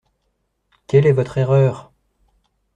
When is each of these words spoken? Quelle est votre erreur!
Quelle 0.87 1.05
est 1.05 1.11
votre 1.11 1.37
erreur! 1.37 1.91